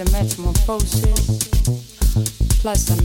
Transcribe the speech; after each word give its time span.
a 0.00 0.04
metamorphosis 0.10 1.48
plus 2.62 2.90
a 2.90 3.02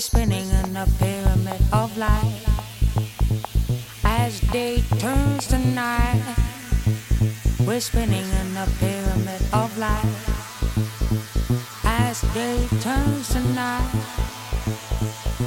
were 0.00 0.18
spinning 0.18 0.48
in 0.64 0.76
a 0.76 0.86
pyramid 0.98 1.60
of 1.74 1.94
light. 1.98 2.40
As 4.02 4.40
day 4.40 4.82
turns 4.98 5.46
to 5.48 5.58
night, 5.58 6.24
we're 7.66 7.80
spinning 7.80 8.24
in 8.40 8.56
a 8.56 8.66
pyramid 8.80 9.42
of 9.52 9.68
light. 9.76 10.14
As 11.84 12.22
day 12.32 12.66
turns 12.80 13.28
to 13.34 13.40
night, 13.52 13.92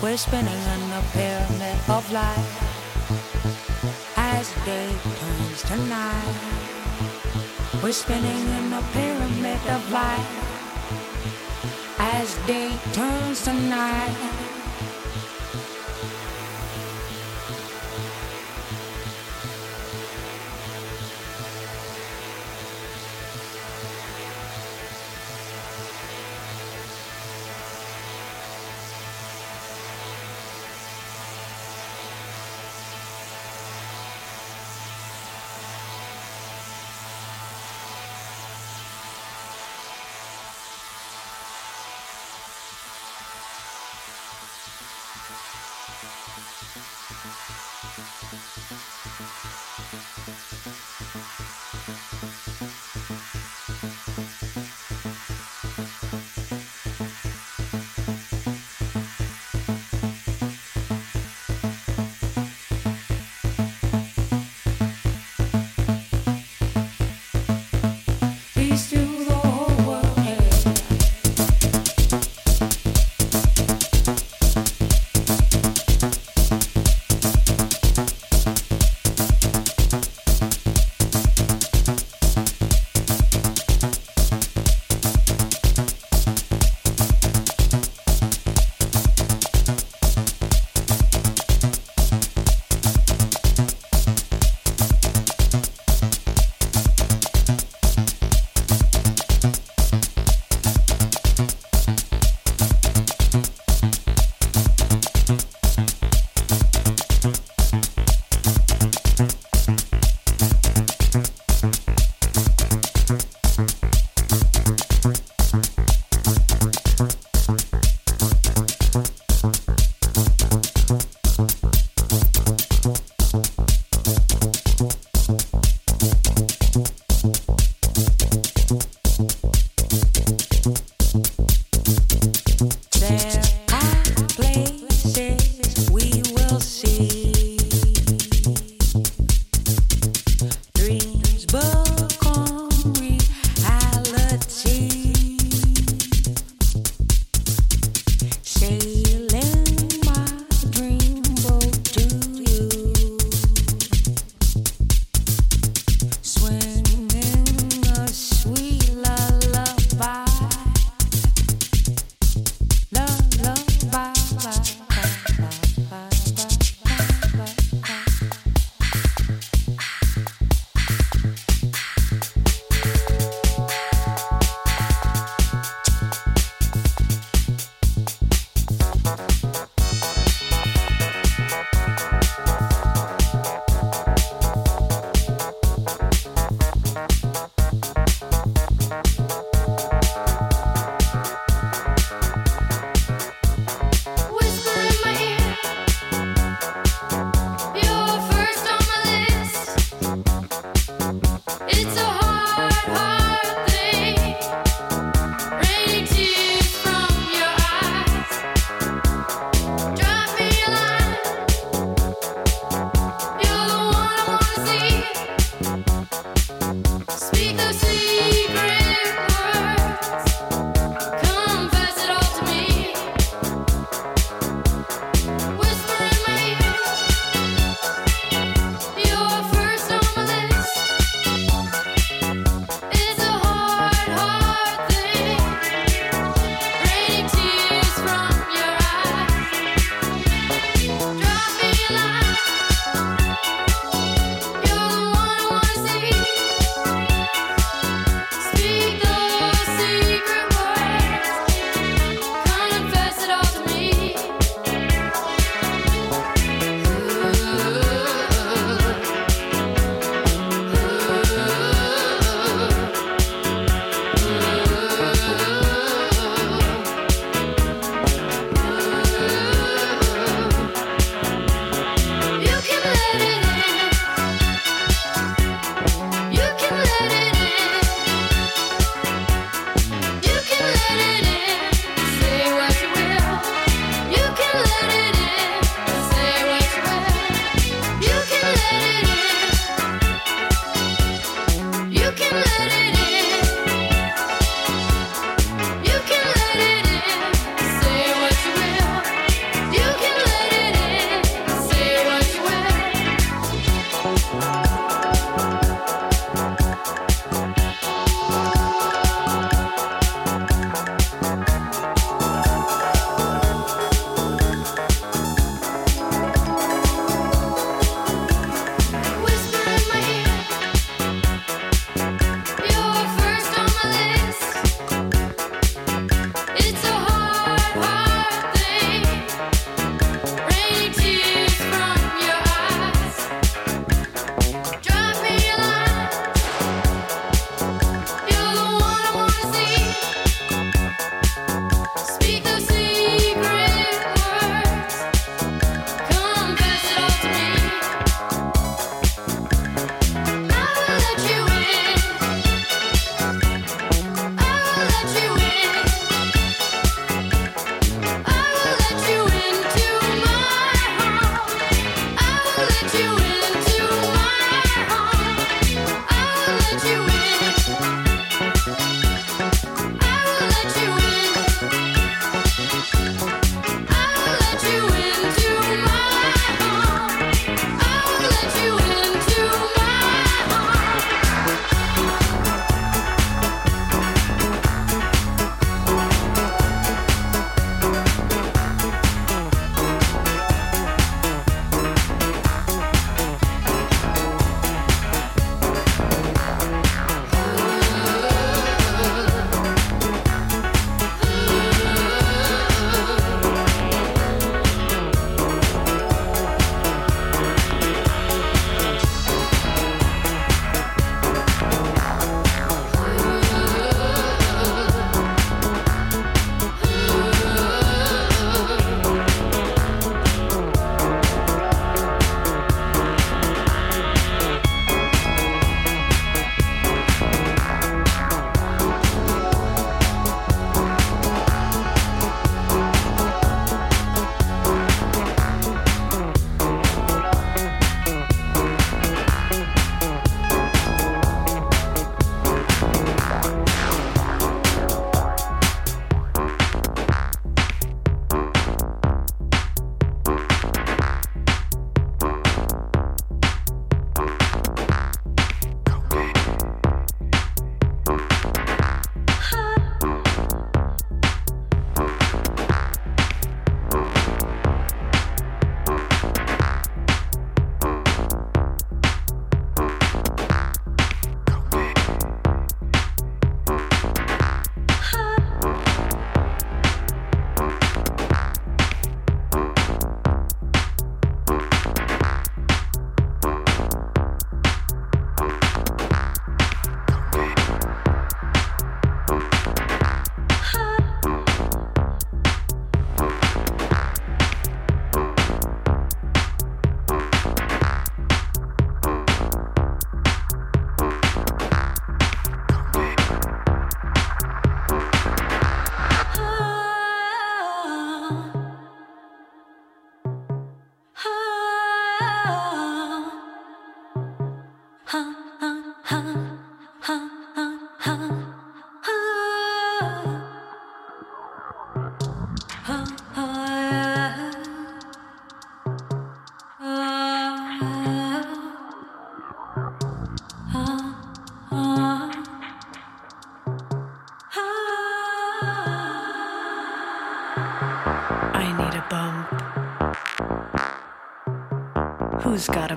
we're 0.03 0.17
spinning 0.17 0.61
in 0.75 0.83
a 0.99 1.03
pyramid 1.13 1.79
of 1.89 2.05
light. 2.11 2.45
As 4.17 4.53
day 4.65 4.93
turns 5.19 5.63
to 5.63 5.77
night, 5.89 6.37
we're 7.81 7.91
spinning 7.91 8.45
in 8.57 8.71
a 8.71 8.83
pyramid 8.93 9.61
of 9.67 9.91
light 9.91 10.62
as 12.11 12.35
day 12.45 12.69
turns 12.91 13.43
to 13.45 13.53
night. 13.53 14.52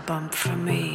bump 0.07 0.33
for 0.33 0.55
me. 0.57 0.95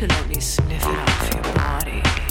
To 0.00 0.06
let 0.06 0.28
me 0.30 0.40
sniff 0.40 0.82
it 0.82 0.98
off 0.98 1.34
your 1.34 1.54
body? 1.54 2.29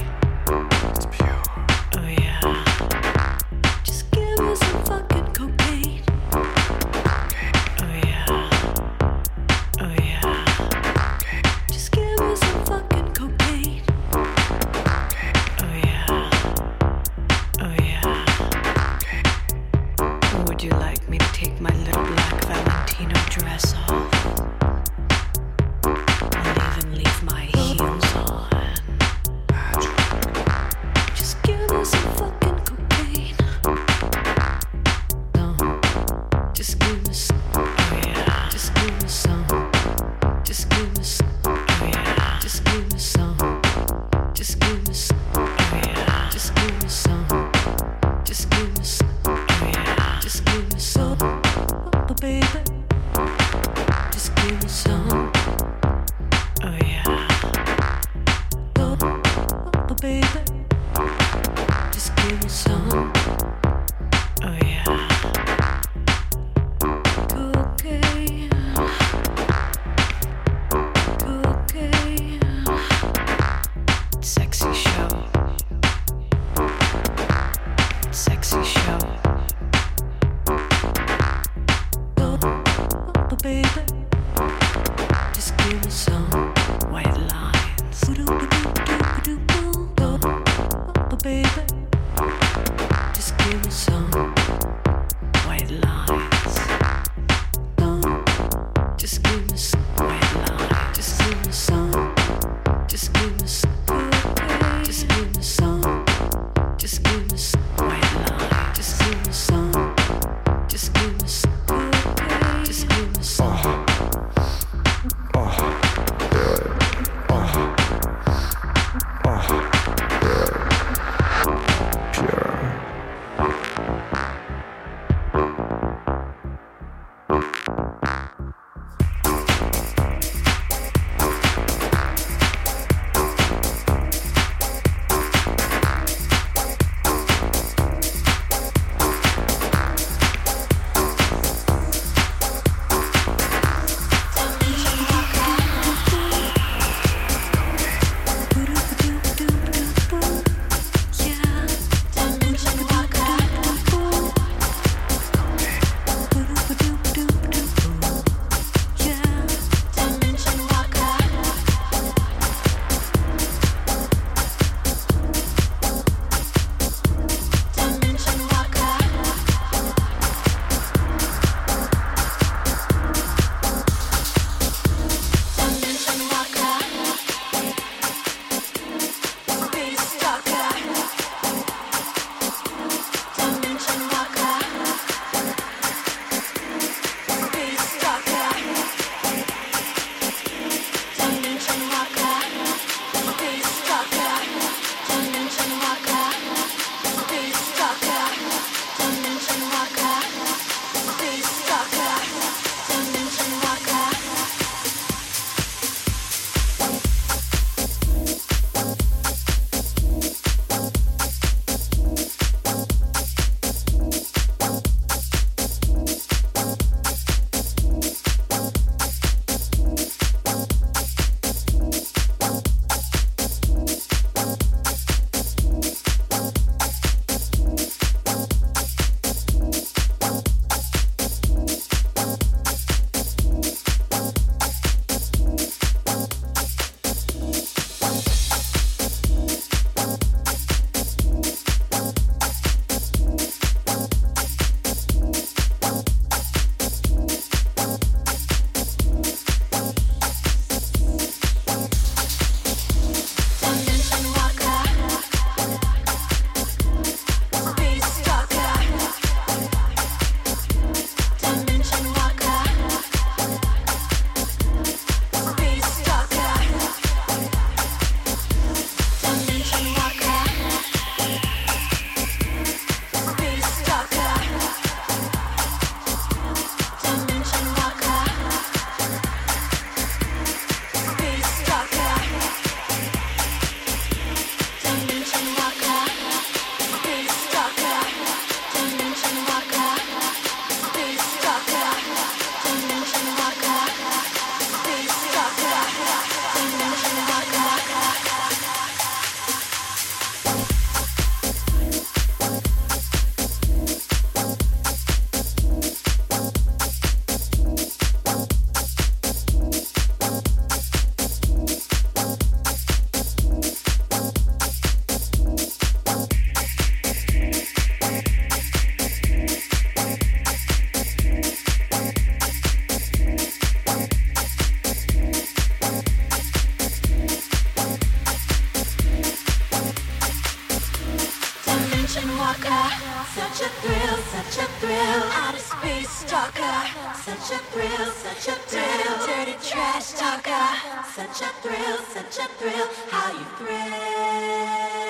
such 337.50 337.62
a 337.62 337.64
thrill, 337.72 338.12
such 338.12 338.48
a 338.48 338.52
thrill. 338.52 339.26
Dirty 339.26 339.54
trash 339.68 340.12
talker, 340.12 340.68
such 341.16 341.42
a 341.42 341.50
thrill, 341.64 341.98
such 341.98 342.38
a 342.38 342.48
thrill. 342.60 342.88
How 343.10 343.32
you 343.32 343.46
thrill. 343.58 345.09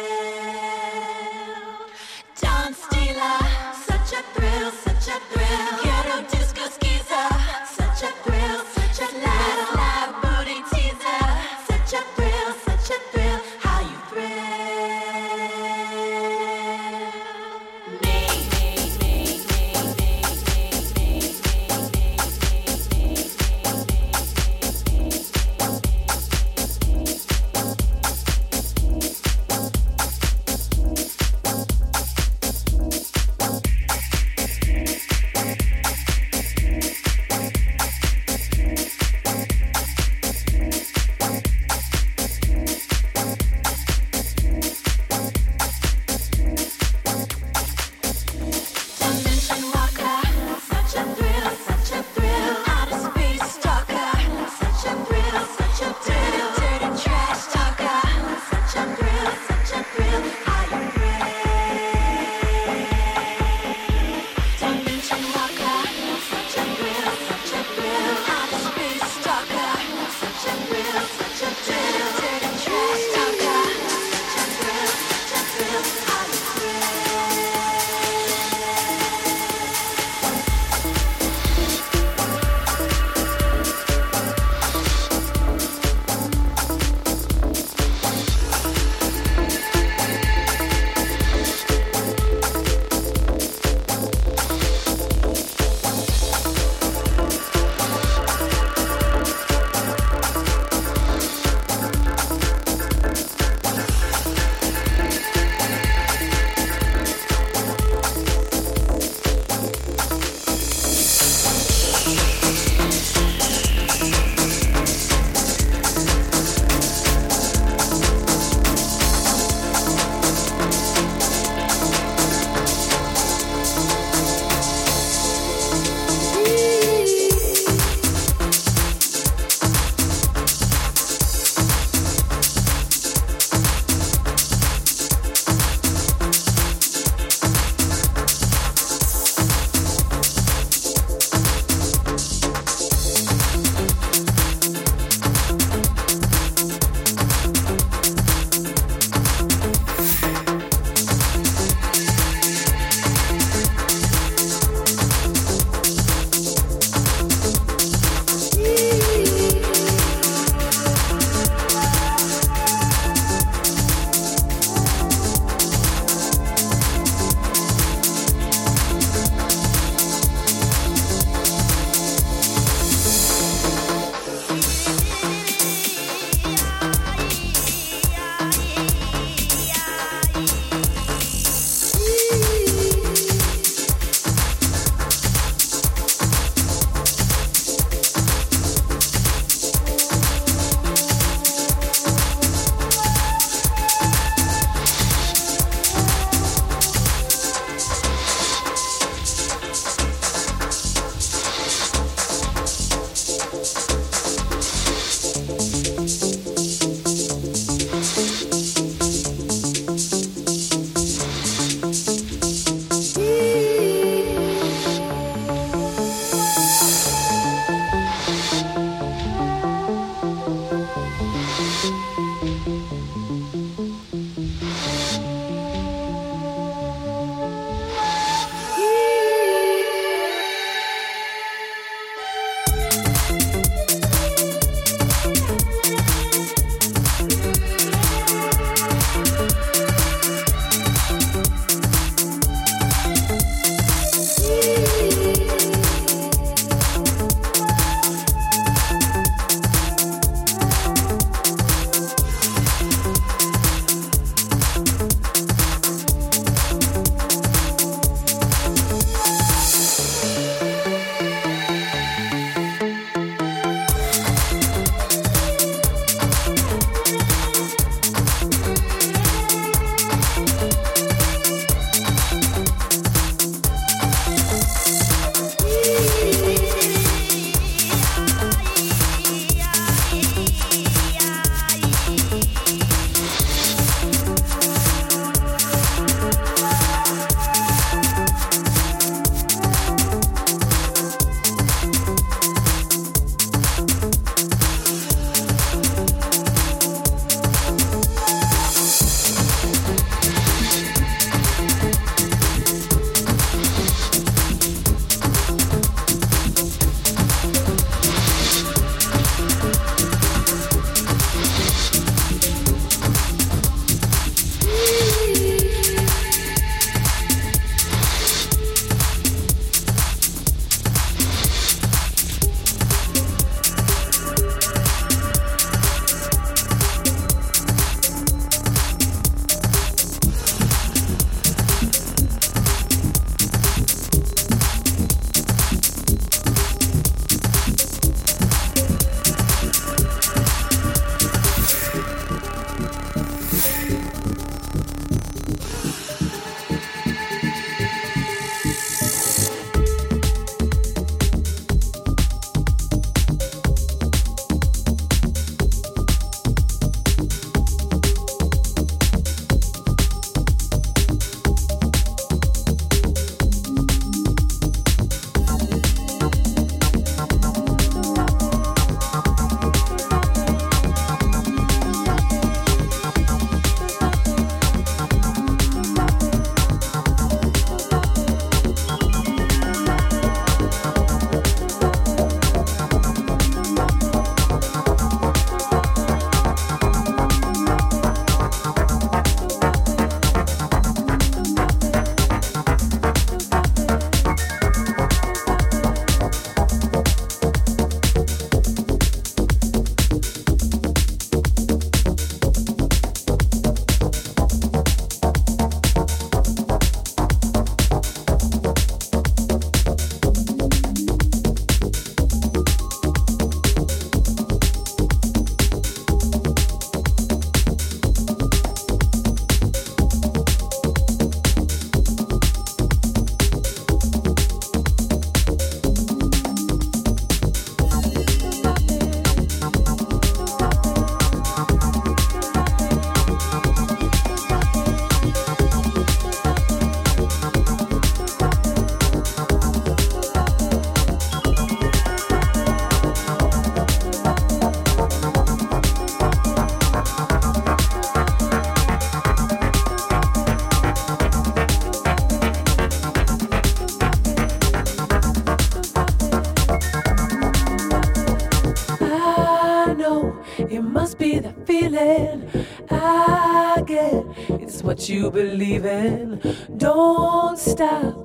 You 465.29 465.43
believe 465.43 465.85
in. 465.85 466.41
Don't 466.77 467.57
stop. 467.57 468.15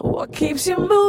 What 0.00 0.32
keeps 0.32 0.66
you 0.66 0.76
moving, 0.76 1.01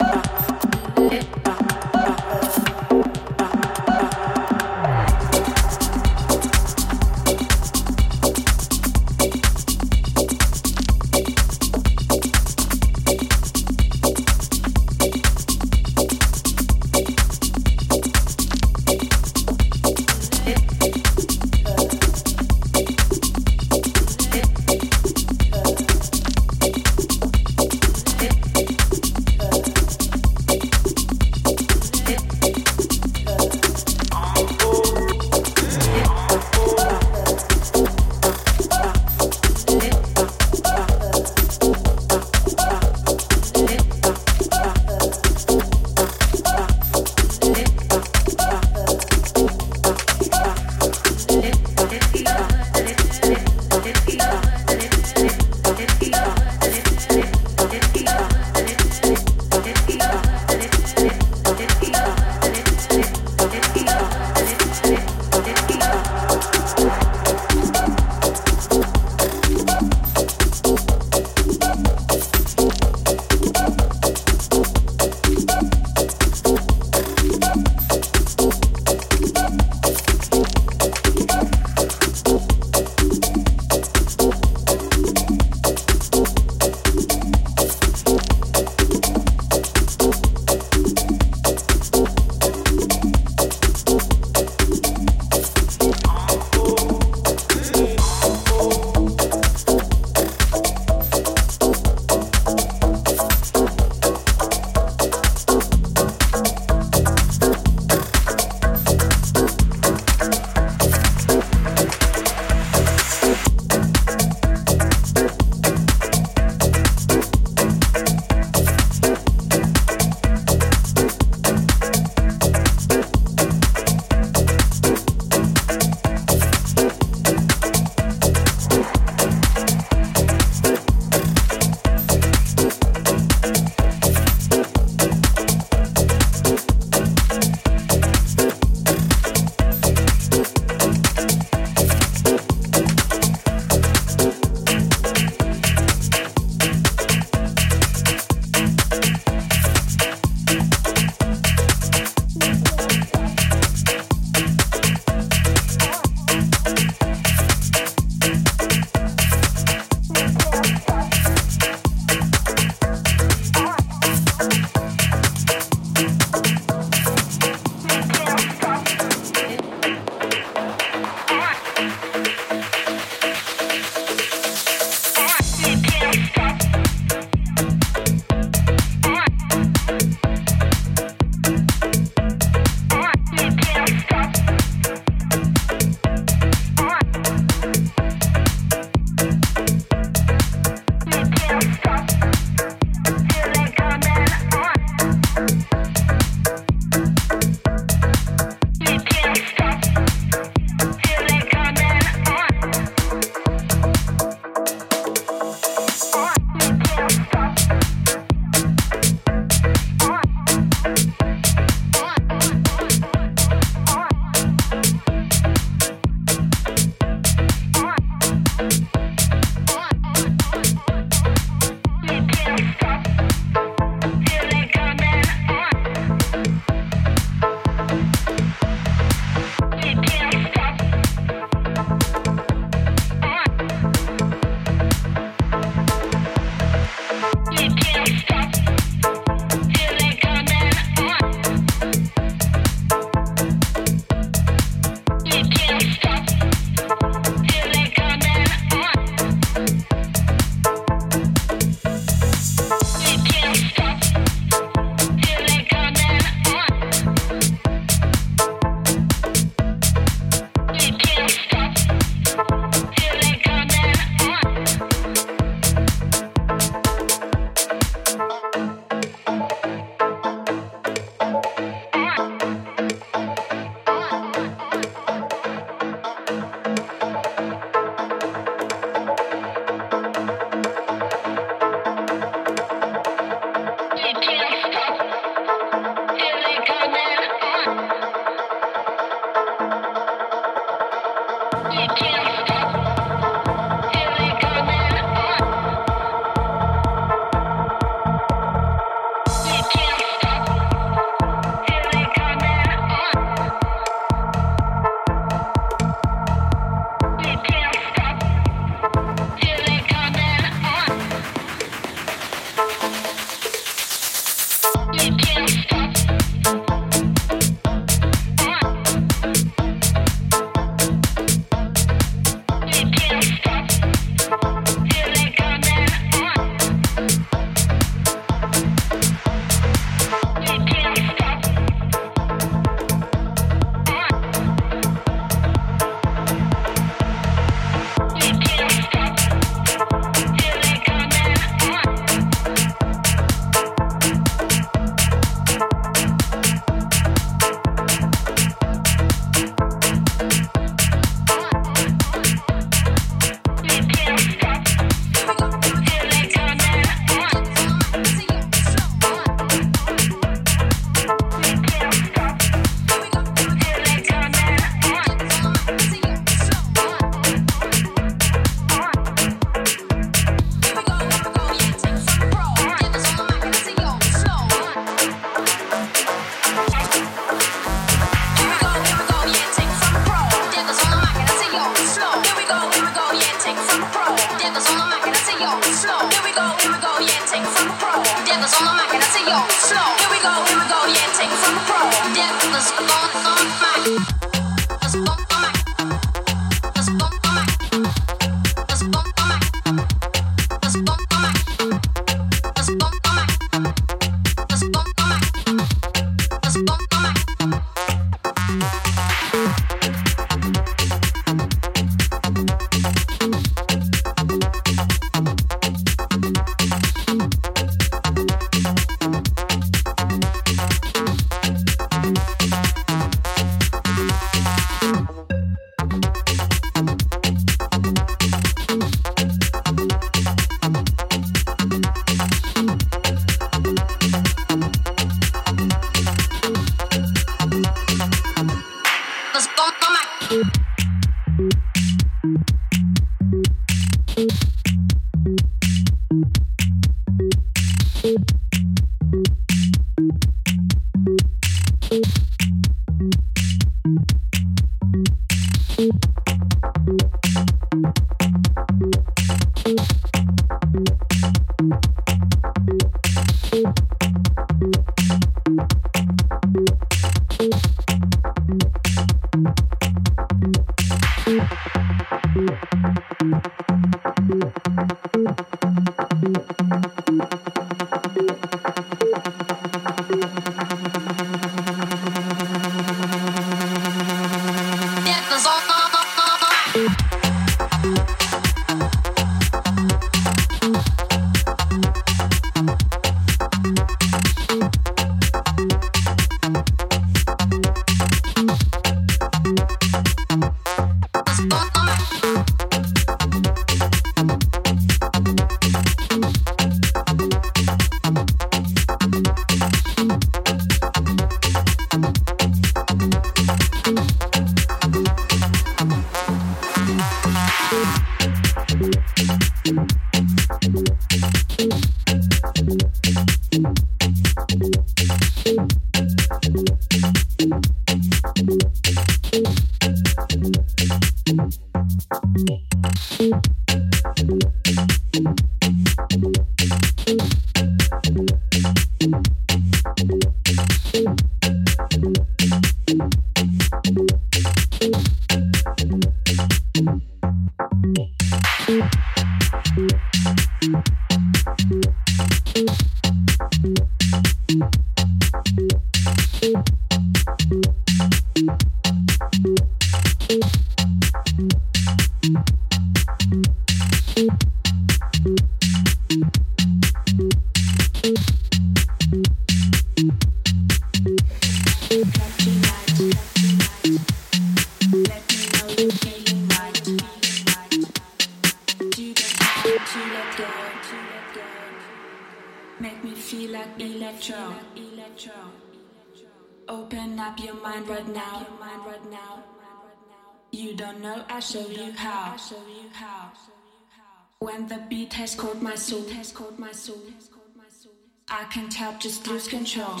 soul. 596.90 597.92
I 598.28 598.44
can 598.44 598.68
tap, 598.68 599.00
just 599.00 599.26
lose 599.26 599.48
control. 599.48 599.86
What 599.86 599.96
I 599.96 600.00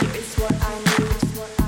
keep 0.00 0.14
is 0.14 0.34
what 0.36 0.54
I 0.60 1.58
need. 1.58 1.65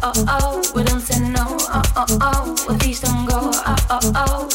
Oh, 0.00 0.12
oh 0.16 0.24
oh, 0.28 0.72
we 0.76 0.84
don't 0.84 1.00
say 1.00 1.18
no, 1.20 1.44
oh 1.48 1.82
oh 1.96 2.06
oh, 2.20 2.56
well 2.68 2.78
these 2.78 3.00
don't 3.00 3.26
go, 3.28 3.50
oh 3.52 3.76
oh 3.90 4.12
oh. 4.14 4.48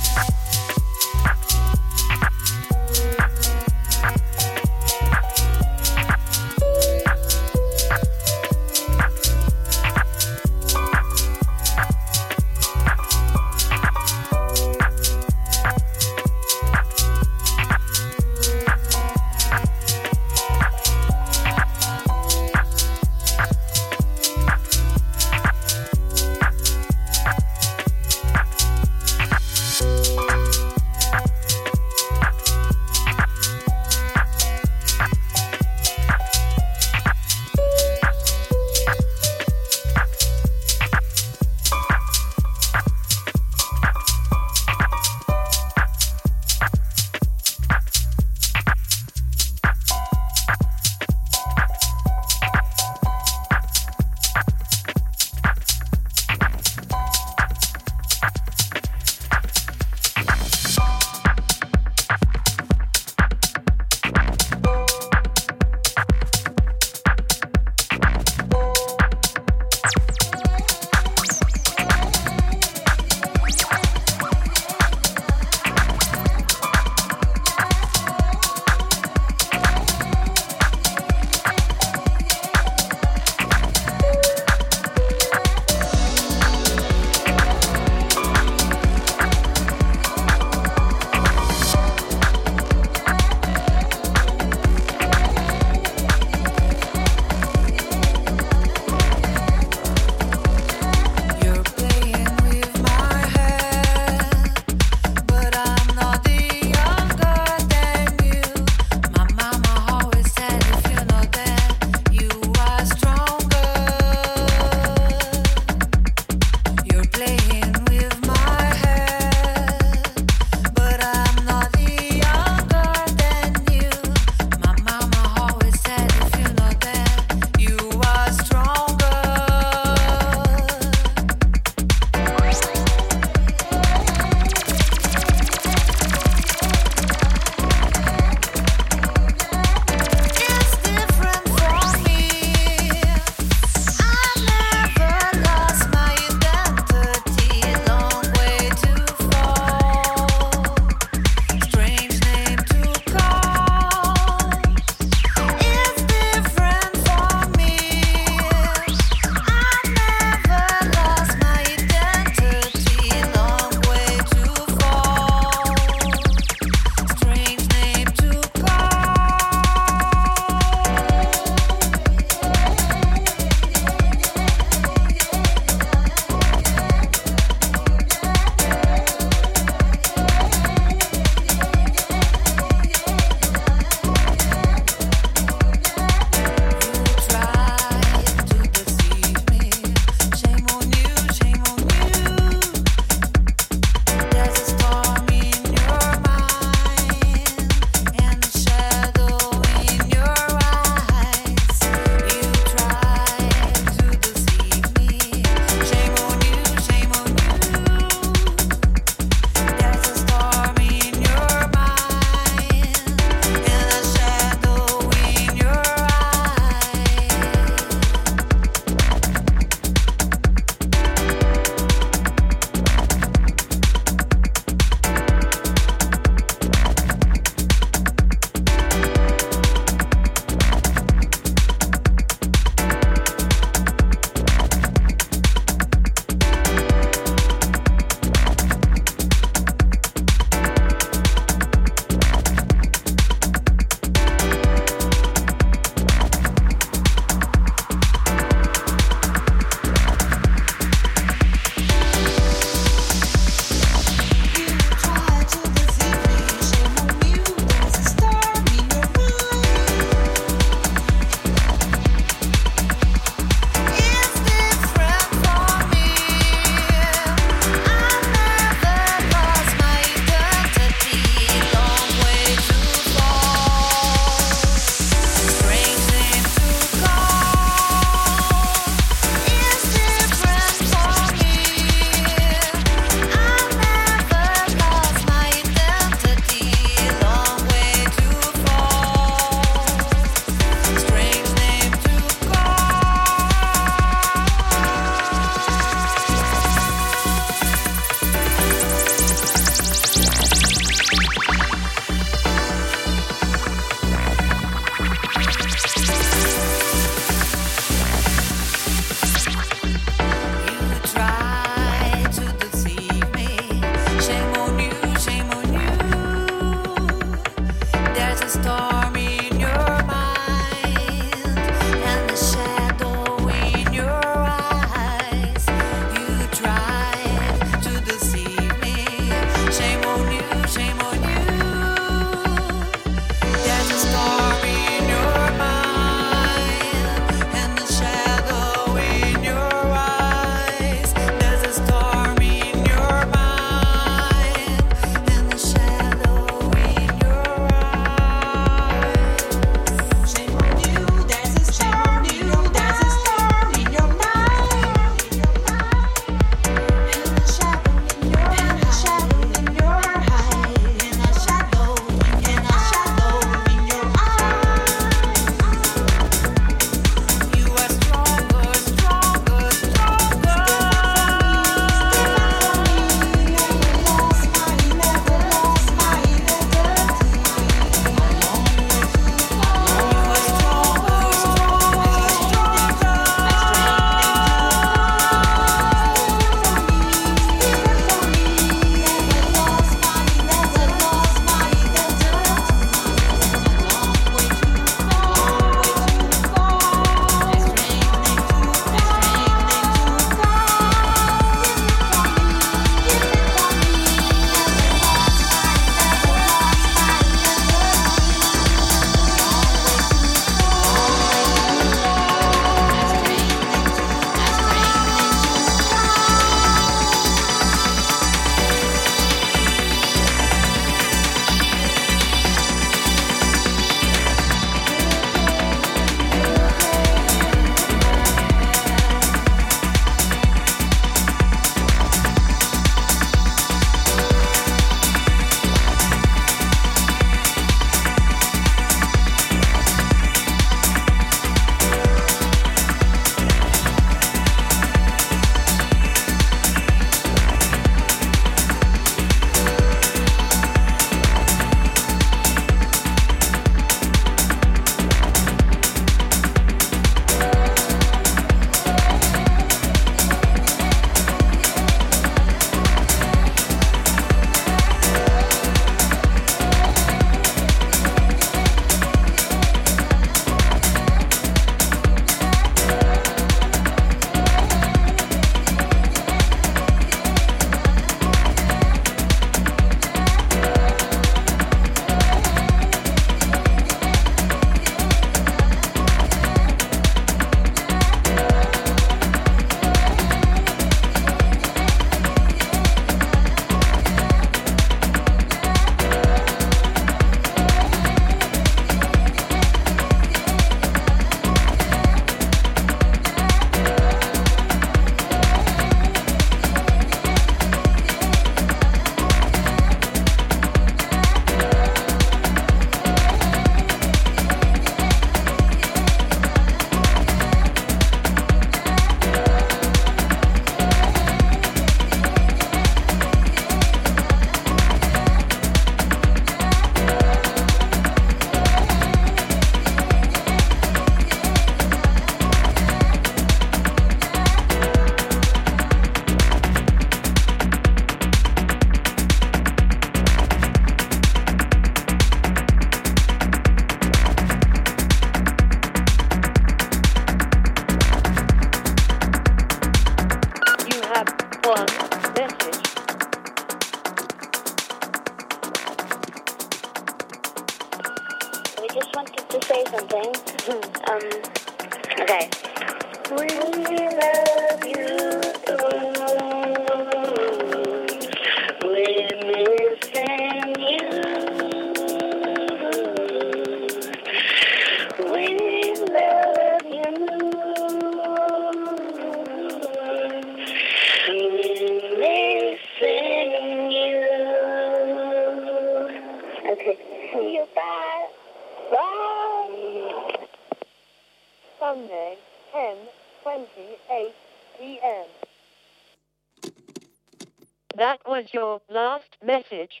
Your 598.52 598.80
last 598.88 599.36
message 599.44 600.00